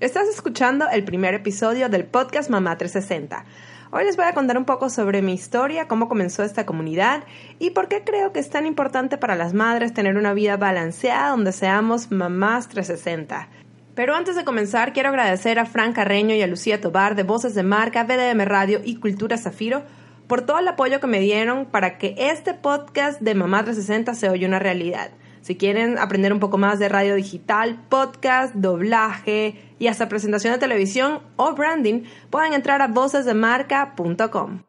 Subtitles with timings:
[0.00, 3.44] Estás escuchando el primer episodio del podcast Mamá 360.
[3.90, 7.24] Hoy les voy a contar un poco sobre mi historia, cómo comenzó esta comunidad
[7.58, 11.30] y por qué creo que es tan importante para las madres tener una vida balanceada
[11.30, 13.48] donde seamos mamás 360.
[13.96, 17.56] Pero antes de comenzar, quiero agradecer a Fran Carreño y a Lucía Tobar de Voces
[17.56, 19.82] de Marca, BDM Radio y Cultura Zafiro
[20.28, 24.28] por todo el apoyo que me dieron para que este podcast de Mamá 360 se
[24.28, 25.10] oye una realidad.
[25.40, 30.58] Si quieren aprender un poco más de radio digital, podcast, doblaje y hasta presentación de
[30.58, 34.62] televisión o branding, pueden entrar a vocesdemarca.com.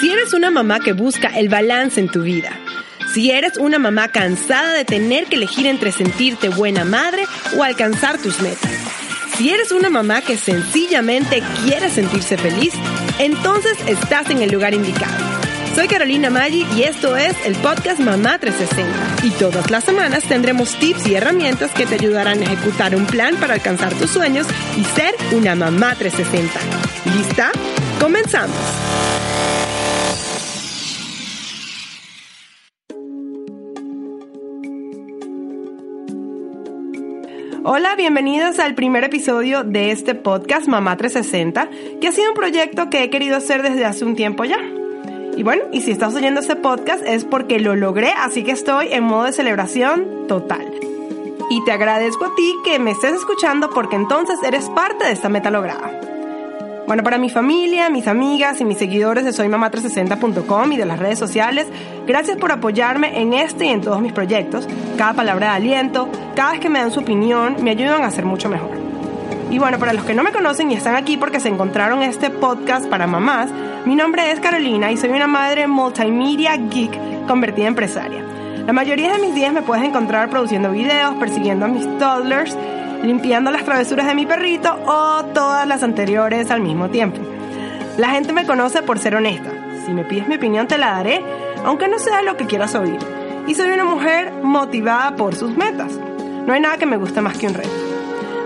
[0.00, 2.50] Si eres una mamá que busca el balance en tu vida,
[3.12, 7.24] si eres una mamá cansada de tener que elegir entre sentirte buena madre
[7.56, 8.70] o alcanzar tus metas,
[9.36, 12.74] si eres una mamá que sencillamente quiere sentirse feliz,
[13.18, 15.33] entonces estás en el lugar indicado.
[15.74, 19.26] Soy Carolina Maggi y esto es el podcast Mamá 360.
[19.26, 23.34] Y todas las semanas tendremos tips y herramientas que te ayudarán a ejecutar un plan
[23.40, 24.46] para alcanzar tus sueños
[24.76, 26.60] y ser una mamá 360.
[27.16, 27.50] ¿Lista?
[28.00, 28.56] Comenzamos.
[37.64, 41.68] Hola, bienvenidos al primer episodio de este podcast Mamá 360,
[42.00, 44.58] que ha sido un proyecto que he querido hacer desde hace un tiempo ya.
[45.36, 48.92] Y bueno, y si estás oyendo este podcast es porque lo logré, así que estoy
[48.92, 50.70] en modo de celebración total.
[51.50, 55.28] Y te agradezco a ti que me estés escuchando porque entonces eres parte de esta
[55.28, 55.90] meta lograda.
[56.86, 61.18] Bueno, para mi familia, mis amigas y mis seguidores de soymamá360.com y de las redes
[61.18, 61.66] sociales,
[62.06, 64.68] gracias por apoyarme en este y en todos mis proyectos.
[64.98, 68.26] Cada palabra de aliento, cada vez que me dan su opinión, me ayudan a ser
[68.26, 68.73] mucho mejor.
[69.54, 72.28] Y bueno, para los que no me conocen y están aquí porque se encontraron este
[72.28, 73.50] podcast para mamás,
[73.84, 78.24] mi nombre es Carolina y soy una madre multimedia geek convertida en empresaria.
[78.66, 82.58] La mayoría de mis días me puedes encontrar produciendo videos, persiguiendo a mis toddlers,
[83.04, 87.20] limpiando las travesuras de mi perrito o todas las anteriores al mismo tiempo.
[87.96, 89.52] La gente me conoce por ser honesta.
[89.86, 91.22] Si me pides mi opinión te la daré,
[91.64, 92.98] aunque no sea lo que quieras oír.
[93.46, 95.92] Y soy una mujer motivada por sus metas.
[96.44, 97.83] No hay nada que me guste más que un reto.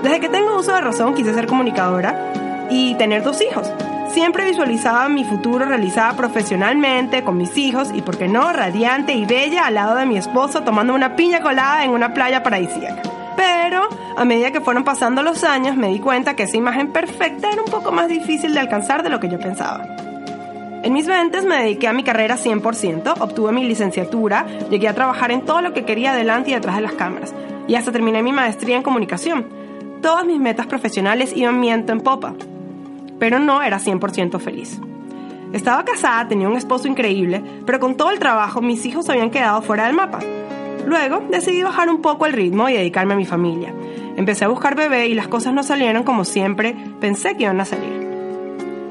[0.02, 3.72] Desde que tengo uso de razón quise ser comunicadora y tener dos hijos.
[4.10, 9.26] Siempre visualizaba mi futuro realizada profesionalmente, con mis hijos y, por qué no, radiante y
[9.26, 13.02] bella al lado de mi esposo tomando una piña colada en una playa paradisíaca.
[13.36, 17.50] Pero a medida que fueron pasando los años me di cuenta que esa imagen perfecta
[17.50, 19.84] era un poco más difícil de alcanzar de lo que yo pensaba.
[20.82, 25.32] En mis 20 me dediqué a mi carrera 100%, obtuve mi licenciatura, llegué a trabajar
[25.32, 27.34] en todo lo que quería delante y detrás de las cámaras,
[27.66, 29.57] y hasta terminé mi maestría en comunicación
[30.02, 32.34] Todas mis metas profesionales iban miento en popa,
[33.18, 34.80] pero no era 100% feliz.
[35.52, 39.62] Estaba casada, tenía un esposo increíble, pero con todo el trabajo mis hijos habían quedado
[39.62, 40.20] fuera del mapa.
[40.86, 43.72] Luego decidí bajar un poco el ritmo y dedicarme a mi familia.
[44.16, 47.64] Empecé a buscar bebé y las cosas no salieron como siempre pensé que iban a
[47.64, 48.06] salir.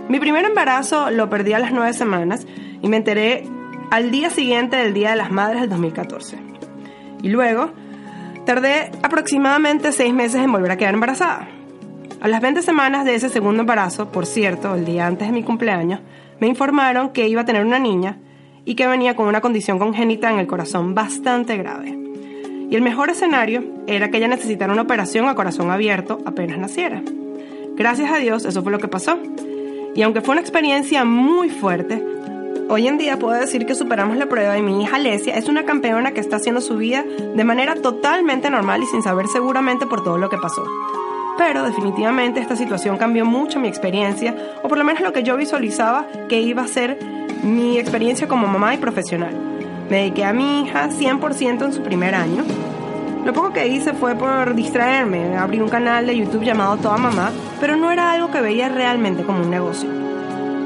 [0.09, 2.47] Mi primer embarazo lo perdí a las nueve semanas
[2.81, 3.45] y me enteré
[3.91, 6.38] al día siguiente del Día de las Madres del 2014.
[7.24, 7.72] Y luego
[8.47, 11.49] Tardé aproximadamente seis meses en volver a quedar embarazada.
[12.21, 15.43] A las 20 semanas de ese segundo embarazo, por cierto, el día antes de mi
[15.43, 15.99] cumpleaños,
[16.39, 18.19] me informaron que iba a tener una niña
[18.63, 21.89] y que venía con una condición congénita en el corazón bastante grave.
[22.69, 27.01] Y el mejor escenario era que ella necesitara una operación a corazón abierto apenas naciera.
[27.75, 29.19] Gracias a Dios eso fue lo que pasó.
[29.93, 32.01] Y aunque fue una experiencia muy fuerte,
[32.69, 35.63] Hoy en día puedo decir que superamos la prueba y mi hija Lesia es una
[35.63, 40.03] campeona que está haciendo su vida de manera totalmente normal y sin saber seguramente por
[40.03, 40.66] todo lo que pasó.
[41.38, 45.38] Pero definitivamente esta situación cambió mucho mi experiencia, o por lo menos lo que yo
[45.38, 47.00] visualizaba que iba a ser
[47.41, 49.33] mi experiencia como mamá y profesional.
[49.89, 52.44] Me dediqué a mi hija 100% en su primer año.
[53.23, 57.31] Lo poco que hice fue por distraerme, abrí un canal de YouTube llamado Toda Mamá,
[57.61, 60.06] pero no era algo que veía realmente como un negocio.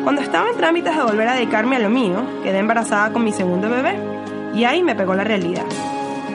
[0.04, 3.32] Cuando estaba en trámites de volver a dedicarme a lo mío, quedé embarazada con mi
[3.32, 4.00] segundo bebé
[4.56, 5.66] y ahí me pegó la realidad.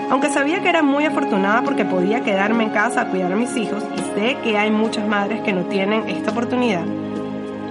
[0.09, 3.57] Aunque sabía que era muy afortunada porque podía quedarme en casa a cuidar a mis
[3.57, 6.85] hijos y sé que hay muchas madres que no tienen esta oportunidad,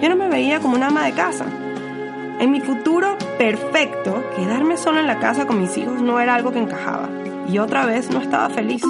[0.02, 1.46] yo no me veía como una ama de casa.
[2.40, 6.52] En mi futuro perfecto, quedarme sola en la casa con mis hijos no era algo
[6.52, 7.08] que encajaba
[7.48, 8.84] y otra vez no estaba feliz.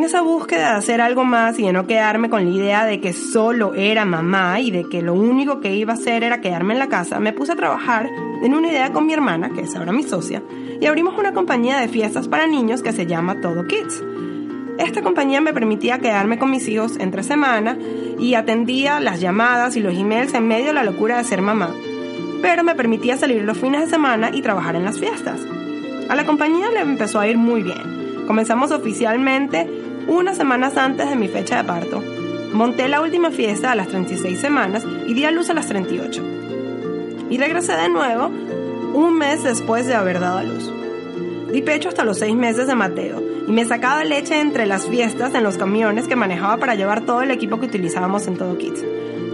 [0.00, 3.02] En esa búsqueda de hacer algo más y de no quedarme con la idea de
[3.02, 6.72] que solo era mamá y de que lo único que iba a hacer era quedarme
[6.72, 8.08] en la casa, me puse a trabajar
[8.42, 10.42] en una idea con mi hermana, que es ahora mi socia,
[10.80, 14.02] y abrimos una compañía de fiestas para niños que se llama Todo Kids.
[14.78, 17.76] Esta compañía me permitía quedarme con mis hijos entre semana
[18.18, 21.74] y atendía las llamadas y los emails en medio de la locura de ser mamá,
[22.40, 25.40] pero me permitía salir los fines de semana y trabajar en las fiestas.
[26.08, 28.00] A la compañía le empezó a ir muy bien.
[28.26, 29.79] Comenzamos oficialmente
[30.10, 32.02] unas semanas antes de mi fecha de parto.
[32.52, 36.22] Monté la última fiesta a las 36 semanas y di a luz a las 38.
[37.30, 38.26] Y regresé de nuevo
[38.92, 40.70] un mes después de haber dado a luz.
[41.52, 45.34] Di pecho hasta los seis meses de Mateo y me sacaba leche entre las fiestas
[45.34, 48.84] en los camiones que manejaba para llevar todo el equipo que utilizábamos en todo Kids.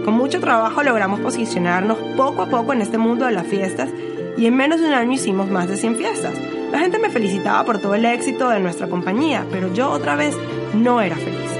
[0.05, 3.89] Con mucho trabajo logramos posicionarnos poco a poco en este mundo de las fiestas
[4.37, 6.33] y en menos de un año hicimos más de 100 fiestas.
[6.71, 10.35] La gente me felicitaba por todo el éxito de nuestra compañía, pero yo otra vez
[10.73, 11.51] no era feliz.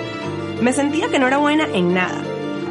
[0.61, 2.19] Me sentía que no era buena en nada,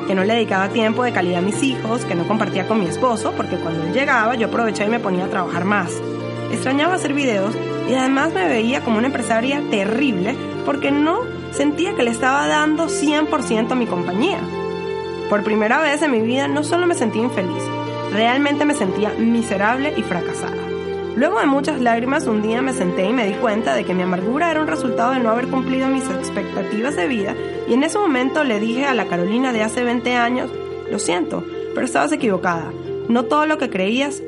[0.06, 2.86] que no le dedicaba tiempo de calidad a mis hijos, que no compartía con mi
[2.86, 5.92] esposo, porque cuando él llegaba yo aprovechaba y me ponía a trabajar más.
[6.52, 7.54] Extrañaba hacer videos
[7.88, 11.20] y además me veía como una empresaria terrible porque no
[11.52, 14.38] sentía que le estaba dando 100% a mi compañía.
[15.28, 17.62] Por primera vez en mi vida no solo me sentía infeliz,
[18.12, 20.75] realmente me sentía miserable y fracasada.
[21.16, 24.02] Luego de muchas lágrimas, un día me senté y me di cuenta de que mi
[24.02, 27.34] amargura era un resultado de no haber cumplido mis expectativas de vida
[27.66, 30.50] y en ese momento le dije a la Carolina de hace 20 años,
[30.90, 31.42] lo siento,
[31.74, 32.70] pero estabas equivocada,
[33.08, 34.22] no todo lo que creías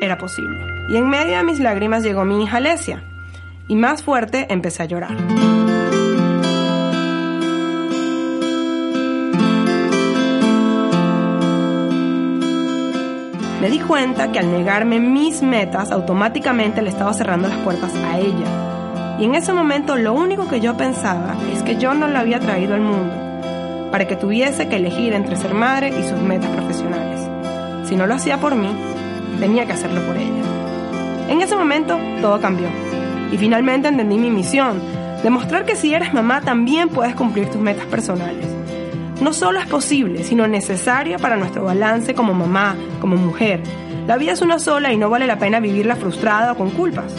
[0.00, 0.58] era posible.
[0.88, 3.04] Y en medio de mis lágrimas llegó mi hija Lesia.
[3.68, 5.16] Y más fuerte empecé a llorar.
[13.60, 18.18] Me di cuenta que al negarme mis metas automáticamente le estaba cerrando las puertas a
[18.18, 19.18] ella.
[19.18, 22.40] Y en ese momento lo único que yo pensaba es que yo no la había
[22.40, 23.12] traído al mundo
[23.90, 27.20] para que tuviese que elegir entre ser madre y sus metas profesionales.
[27.84, 28.70] Si no lo hacía por mí,
[29.38, 30.42] tenía que hacerlo por ella.
[31.28, 32.68] En ese momento todo cambió
[33.30, 34.80] y finalmente entendí mi misión,
[35.22, 38.49] demostrar que si eres mamá también puedes cumplir tus metas personales.
[39.20, 43.60] No solo es posible, sino necesaria para nuestro balance como mamá, como mujer.
[44.06, 47.12] La vida es una sola y no vale la pena vivirla frustrada o con culpas.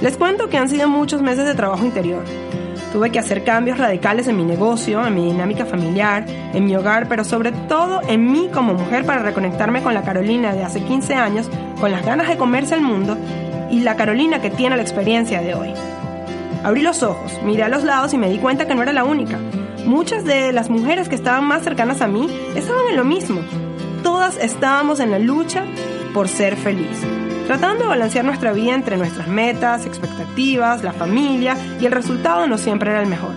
[0.00, 2.24] Les cuento que han sido muchos meses de trabajo interior.
[2.94, 6.24] Tuve que hacer cambios radicales en mi negocio, en mi dinámica familiar,
[6.54, 10.54] en mi hogar, pero sobre todo en mí como mujer para reconectarme con la Carolina
[10.54, 13.18] de hace 15 años, con las ganas de comerse el mundo
[13.70, 15.74] y la Carolina que tiene la experiencia de hoy.
[16.64, 19.04] Abrí los ojos, miré a los lados y me di cuenta que no era la
[19.04, 19.38] única.
[19.86, 23.40] Muchas de las mujeres que estaban más cercanas a mí estaban en lo mismo.
[24.02, 25.64] Todas estábamos en la lucha
[26.14, 26.98] por ser feliz
[27.50, 32.56] tratando de balancear nuestra vida entre nuestras metas, expectativas, la familia y el resultado no
[32.58, 33.34] siempre era el mejor.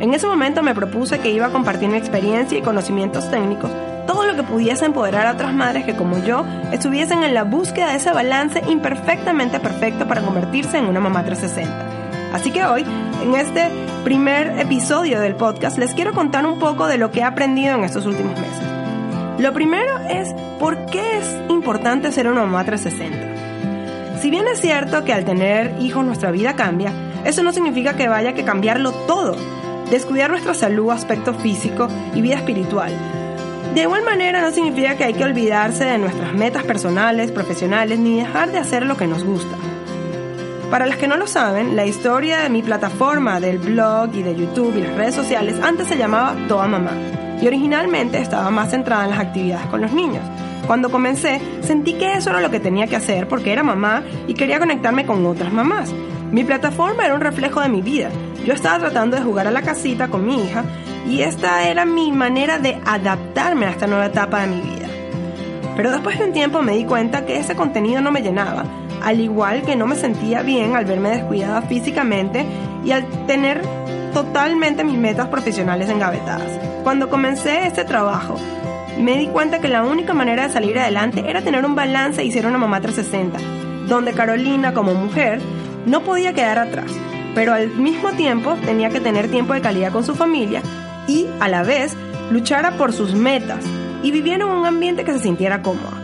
[0.00, 3.70] En ese momento me propuse que iba a compartir mi experiencia y conocimientos técnicos,
[4.06, 7.90] todo lo que pudiese empoderar a otras madres que como yo estuviesen en la búsqueda
[7.90, 12.09] de ese balance imperfectamente perfecto para convertirse en una mamá 360.
[12.32, 12.84] Así que hoy,
[13.22, 13.68] en este
[14.04, 17.84] primer episodio del podcast, les quiero contar un poco de lo que he aprendido en
[17.84, 18.62] estos últimos meses.
[19.38, 24.20] Lo primero es por qué es importante ser una mamá 360.
[24.20, 26.92] Si bien es cierto que al tener hijos nuestra vida cambia,
[27.24, 29.34] eso no significa que vaya que cambiarlo todo.
[29.90, 32.92] Descuidar nuestra salud, aspecto físico y vida espiritual.
[33.74, 38.16] De igual manera no significa que hay que olvidarse de nuestras metas personales, profesionales, ni
[38.16, 39.56] dejar de hacer lo que nos gusta.
[40.70, 44.36] Para las que no lo saben, la historia de mi plataforma del blog y de
[44.36, 46.92] YouTube y las redes sociales antes se llamaba Toda Mamá
[47.42, 50.22] y originalmente estaba más centrada en las actividades con los niños.
[50.68, 54.34] Cuando comencé, sentí que eso era lo que tenía que hacer porque era mamá y
[54.34, 55.92] quería conectarme con otras mamás.
[56.30, 58.10] Mi plataforma era un reflejo de mi vida.
[58.46, 60.62] Yo estaba tratando de jugar a la casita con mi hija
[61.08, 64.86] y esta era mi manera de adaptarme a esta nueva etapa de mi vida.
[65.74, 68.64] Pero después de un tiempo me di cuenta que ese contenido no me llenaba,
[69.02, 72.44] al igual que no me sentía bien al verme descuidada físicamente
[72.84, 73.62] y al tener
[74.12, 76.58] totalmente mis metas profesionales engavetadas.
[76.82, 78.36] Cuando comencé este trabajo,
[78.98, 82.32] me di cuenta que la única manera de salir adelante era tener un balance y
[82.32, 83.38] ser una mamá 360,
[83.88, 85.40] donde Carolina como mujer
[85.86, 86.90] no podía quedar atrás,
[87.34, 90.62] pero al mismo tiempo tenía que tener tiempo de calidad con su familia
[91.06, 91.96] y a la vez
[92.30, 93.64] luchara por sus metas
[94.02, 95.96] y viviera en un ambiente que se sintiera cómoda.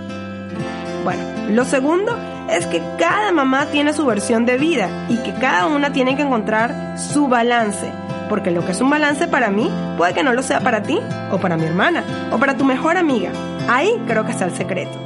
[1.05, 2.17] Bueno, lo segundo
[2.51, 6.23] es que cada mamá tiene su versión de vida y que cada una tiene que
[6.23, 7.91] encontrar su balance
[8.29, 10.99] porque lo que es un balance para mí puede que no lo sea para ti,
[11.31, 13.31] o para mi hermana, o para tu mejor amiga.
[13.69, 14.99] Ahí creo que está el secreto.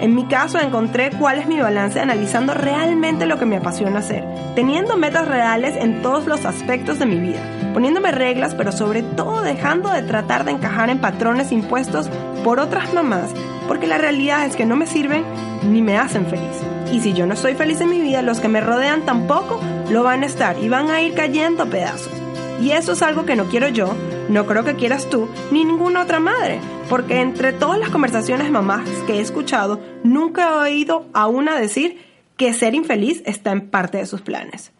[0.00, 4.24] En mi caso encontré cuál es mi balance analizando realmente lo que me apasiona hacer,
[4.54, 7.40] teniendo metas reales en todos los aspectos de mi vida,
[7.74, 12.08] poniéndome reglas, pero sobre todo dejando de tratar de encajar en patrones impuestos
[12.44, 13.34] por otras mamás,
[13.68, 15.24] porque la realidad es que no me sirven
[15.62, 16.56] ni me hacen feliz.
[16.92, 19.60] Y si yo no estoy feliz en mi vida, los que me rodean tampoco
[19.90, 22.12] lo van a estar y van a ir cayendo a pedazos.
[22.60, 23.94] Y eso es algo que no quiero yo,
[24.28, 26.58] no creo que quieras tú, ni ninguna otra madre,
[26.88, 32.04] porque entre todas las conversaciones mamás que he escuchado, nunca he oído a una decir
[32.36, 34.72] que ser infeliz está en parte de sus planes.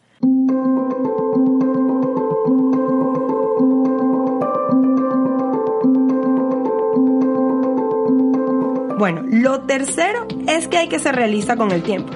[8.99, 12.13] Bueno, lo tercero es que hay que ser realista con el tiempo.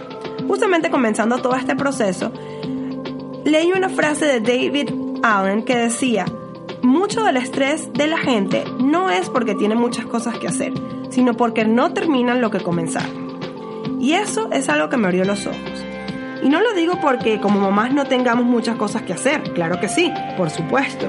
[0.49, 2.33] Justamente comenzando todo este proceso,
[3.45, 4.91] leí una frase de David
[5.23, 6.27] Allen que decía,
[6.83, 10.73] mucho del estrés de la gente no es porque tiene muchas cosas que hacer,
[11.11, 13.39] sino porque no terminan lo que comenzaron.
[14.01, 15.85] Y eso es algo que me abrió los ojos.
[16.43, 19.89] Y no lo digo porque como mamás no tengamos muchas cosas que hacer, claro que
[19.89, 21.07] sí, por supuesto.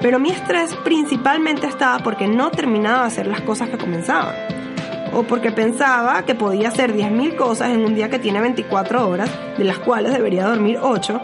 [0.00, 4.34] Pero mi estrés principalmente estaba porque no terminaba de hacer las cosas que comenzaban
[5.14, 9.30] o porque pensaba que podía hacer 10.000 cosas en un día que tiene 24 horas,
[9.56, 11.20] de las cuales debería dormir 8,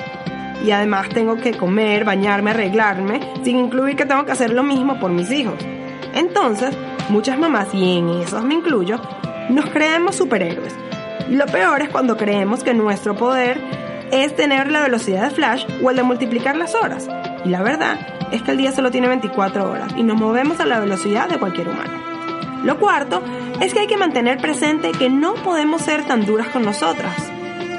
[0.64, 4.98] y además tengo que comer, bañarme, arreglarme, sin incluir que tengo que hacer lo mismo
[5.00, 5.54] por mis hijos.
[6.14, 6.76] Entonces,
[7.08, 9.00] muchas mamás, y en esos me incluyo,
[9.48, 10.74] nos creemos superhéroes.
[11.28, 13.60] Lo peor es cuando creemos que nuestro poder
[14.10, 17.08] es tener la velocidad de Flash o el de multiplicar las horas.
[17.44, 17.98] Y la verdad
[18.32, 21.38] es que el día solo tiene 24 horas y nos movemos a la velocidad de
[21.38, 21.98] cualquier humano.
[22.64, 23.22] Lo cuarto
[23.60, 27.14] es que hay que mantener presente que no podemos ser tan duras con nosotras.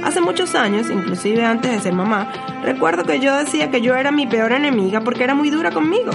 [0.04, 2.32] Hace muchos años, inclusive antes de ser mamá,
[2.64, 6.12] recuerdo que yo decía que yo era mi peor enemiga porque era muy dura conmigo.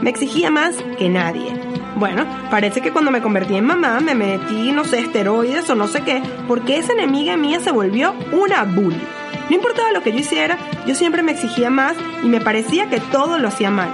[0.00, 1.52] Me exigía más que nadie.
[1.96, 5.86] Bueno, parece que cuando me convertí en mamá me metí, no sé, esteroides o no
[5.86, 9.02] sé qué, porque esa enemiga mía se volvió una bully.
[9.50, 13.00] No importaba lo que yo hiciera, yo siempre me exigía más y me parecía que
[13.00, 13.90] todo lo hacía mal.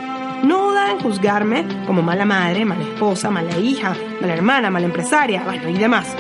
[0.87, 5.43] No duda en juzgarme como mala madre, mala esposa, mala hija, mala hermana, mala empresaria,
[5.43, 6.14] bueno, y demás.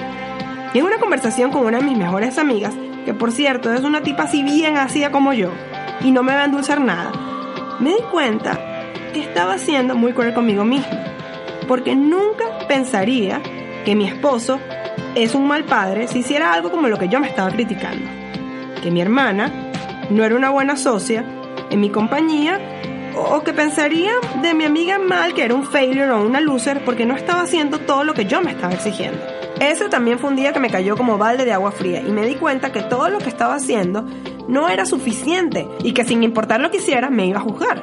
[0.74, 4.02] Y en una conversación con una de mis mejores amigas, que por cierto es una
[4.02, 5.52] tipa así bien ácida como yo,
[6.00, 7.12] y no me va a endulzar nada,
[7.78, 8.58] me di cuenta
[9.14, 10.88] que estaba siendo muy cruel conmigo misma,
[11.68, 13.40] porque nunca pensaría
[13.84, 14.58] que mi esposo
[15.14, 18.10] es un mal padre si hiciera algo como lo que yo me estaba criticando.
[18.82, 19.48] Que mi hermana
[20.10, 21.24] no era una buena socia
[21.70, 22.58] en mi compañía
[23.16, 27.06] o que pensaría de mi amiga mal que era un failure o una loser porque
[27.06, 29.18] no estaba haciendo todo lo que yo me estaba exigiendo.
[29.60, 32.26] Ese también fue un día que me cayó como balde de agua fría y me
[32.26, 34.04] di cuenta que todo lo que estaba haciendo
[34.48, 37.82] no era suficiente y que sin importar lo que hiciera me iba a juzgar.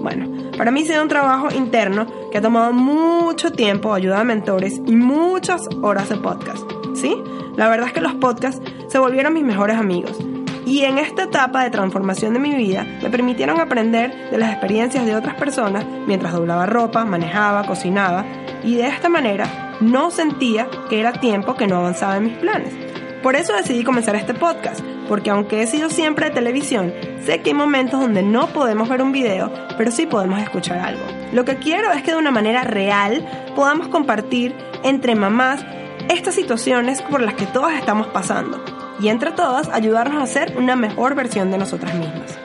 [0.00, 4.24] Bueno, para mí ha sido un trabajo interno que ha tomado mucho tiempo, ayuda a
[4.24, 6.64] mentores y muchas horas de podcast.
[6.94, 7.16] ¿Sí?
[7.56, 10.18] La verdad es que los podcasts se volvieron mis mejores amigos
[10.66, 15.06] y en esta etapa de transformación de mi vida me permitieron aprender de las experiencias
[15.06, 18.24] de otras personas mientras doblaba ropa, manejaba, cocinaba
[18.62, 22.74] y de esta manera no sentía que era tiempo que no avanzaba en mis planes.
[23.22, 26.92] Por eso decidí comenzar este podcast, porque aunque he sido siempre de televisión,
[27.24, 31.02] sé que hay momentos donde no podemos ver un video, pero sí podemos escuchar algo.
[31.32, 35.64] Lo que quiero es que de una manera real podamos compartir entre mamás
[36.08, 40.76] estas situaciones por las que todas estamos pasando y entre todas ayudarnos a ser una
[40.76, 42.38] mejor versión de nosotras mismas.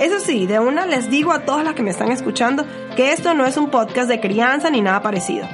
[0.00, 2.64] Eso sí, de una les digo a todas las que me están escuchando
[2.96, 5.46] que esto no es un podcast de crianza ni nada parecido.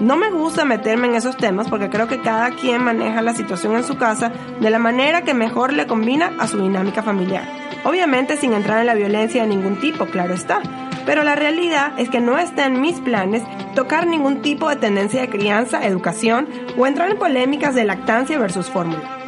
[0.00, 3.76] No me gusta meterme en esos temas porque creo que cada quien maneja la situación
[3.76, 7.44] en su casa de la manera que mejor le combina a su dinámica familiar.
[7.84, 10.62] Obviamente sin entrar en la violencia de ningún tipo, claro está.
[11.04, 13.42] Pero la realidad es que no está en mis planes
[13.74, 16.48] tocar ningún tipo de tendencia de crianza, educación
[16.78, 19.19] o entrar en polémicas de lactancia versus fórmula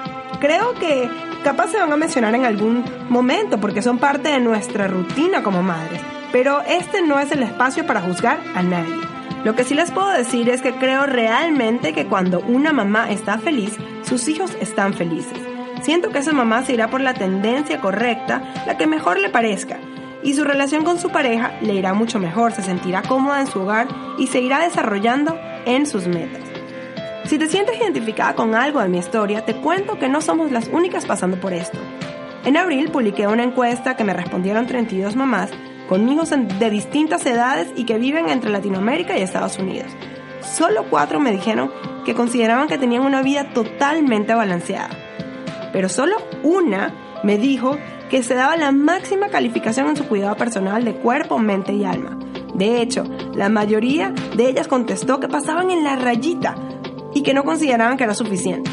[0.42, 1.08] creo que
[1.44, 5.62] capaz se van a mencionar en algún momento porque son parte de nuestra rutina como
[5.62, 6.00] madres.
[6.32, 8.96] Pero este no es el espacio para juzgar a nadie.
[9.44, 13.38] Lo que sí les puedo decir es que creo realmente que cuando una mamá está
[13.38, 15.38] feliz, sus hijos están felices.
[15.82, 19.78] Siento que esa mamá se irá por la tendencia correcta, la que mejor le parezca,
[20.24, 23.60] y su relación con su pareja le irá mucho mejor, se sentirá cómoda en su
[23.60, 23.86] hogar
[24.18, 26.51] y se irá desarrollando en sus metas.
[27.24, 30.68] Si te sientes identificada con algo de mi historia, te cuento que no somos las
[30.68, 31.78] únicas pasando por esto.
[32.44, 35.50] En abril publiqué una encuesta que me respondieron 32 mamás
[35.88, 39.92] con hijos de distintas edades y que viven entre Latinoamérica y Estados Unidos.
[40.40, 41.70] Solo cuatro me dijeron
[42.04, 44.90] que consideraban que tenían una vida totalmente balanceada.
[45.72, 47.78] Pero solo una me dijo
[48.10, 52.18] que se daba la máxima calificación en su cuidado personal de cuerpo, mente y alma.
[52.54, 56.56] De hecho, la mayoría de ellas contestó que pasaban en la rayita
[57.14, 58.70] y que no consideraban que era suficiente.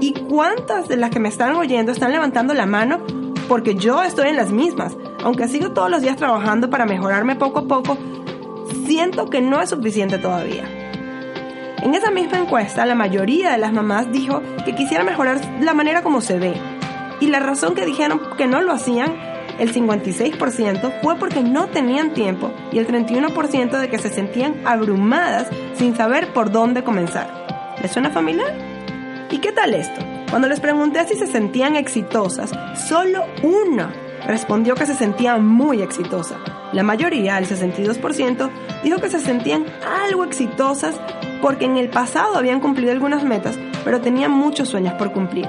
[0.00, 3.00] ¿Y cuántas de las que me están oyendo están levantando la mano?
[3.48, 4.96] Porque yo estoy en las mismas.
[5.22, 7.96] Aunque sigo todos los días trabajando para mejorarme poco a poco,
[8.86, 10.64] siento que no es suficiente todavía.
[11.82, 16.02] En esa misma encuesta, la mayoría de las mamás dijo que quisiera mejorar la manera
[16.02, 16.54] como se ve.
[17.20, 22.14] Y la razón que dijeron que no lo hacían el 56% fue porque no tenían
[22.14, 27.74] tiempo y el 31% de que se sentían abrumadas sin saber por dónde comenzar.
[27.82, 28.52] ¿Les suena familiar?
[29.30, 30.00] ¿Y qué tal esto?
[30.30, 32.50] Cuando les pregunté si se sentían exitosas,
[32.88, 33.92] solo una
[34.26, 36.36] respondió que se sentía muy exitosa.
[36.72, 38.50] La mayoría, el 62%,
[38.82, 39.64] dijo que se sentían
[40.06, 40.98] algo exitosas
[41.40, 45.48] porque en el pasado habían cumplido algunas metas, pero tenían muchos sueños por cumplir.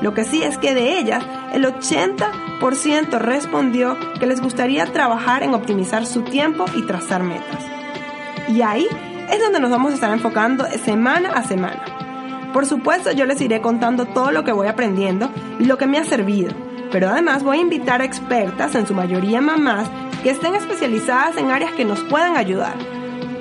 [0.00, 5.54] Lo que sí es que de ellas, el 80% respondió que les gustaría trabajar en
[5.54, 7.64] optimizar su tiempo y trazar metas.
[8.48, 8.86] Y ahí
[9.30, 11.84] es donde nos vamos a estar enfocando semana a semana.
[12.52, 15.30] Por supuesto, yo les iré contando todo lo que voy aprendiendo
[15.60, 16.52] y lo que me ha servido,
[16.90, 19.88] pero además voy a invitar a expertas, en su mayoría mamás,
[20.22, 22.74] que estén especializadas en áreas que nos puedan ayudar.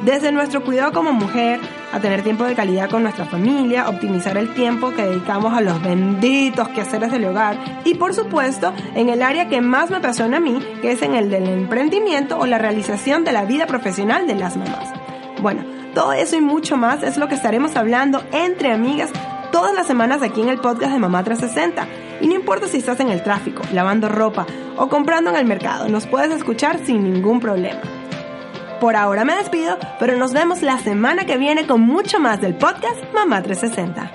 [0.03, 1.59] Desde nuestro cuidado como mujer,
[1.91, 5.81] a tener tiempo de calidad con nuestra familia, optimizar el tiempo que dedicamos a los
[5.81, 10.39] benditos quehaceres del hogar y por supuesto en el área que más me apasiona a
[10.41, 14.36] mí, que es en el del emprendimiento o la realización de la vida profesional de
[14.36, 14.93] las mamás.
[15.41, 19.12] Bueno, todo eso y mucho más es lo que estaremos hablando entre amigas
[19.51, 21.88] todas las semanas aquí en el podcast de Mamá 360.
[22.22, 24.46] Y no importa si estás en el tráfico, lavando ropa
[24.77, 27.99] o comprando en el mercado, nos puedes escuchar sin ningún problema.
[28.79, 32.55] Por ahora me despido, pero nos vemos la semana que viene con mucho más del
[32.55, 34.12] podcast Mamá 360.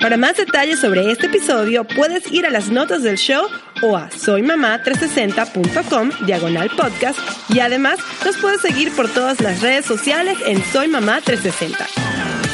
[0.00, 3.46] Para más detalles sobre este episodio, puedes ir a las notas del show
[3.82, 10.38] o a soymamá360.com diagonal podcast y además nos puedes seguir por todas las redes sociales
[10.46, 11.86] en Soy Mamá 360.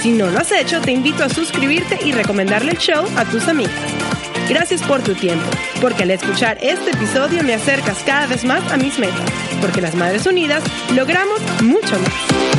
[0.01, 3.49] Si no lo has hecho, te invito a suscribirte y recomendarle el show a tus
[3.49, 4.14] amigas.
[4.49, 5.45] Gracias por tu tiempo,
[5.81, 9.95] porque al escuchar este episodio me acercas cada vez más a mis metas, porque las
[9.95, 10.63] Madres Unidas
[10.95, 12.54] logramos mucho más.